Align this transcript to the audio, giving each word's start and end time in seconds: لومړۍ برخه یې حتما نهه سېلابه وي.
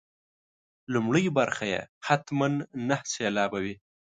لومړۍ 0.93 1.25
برخه 1.39 1.65
یې 1.73 1.81
حتما 2.07 2.47
نهه 2.89 3.03
سېلابه 3.13 3.59
وي. 3.63 3.75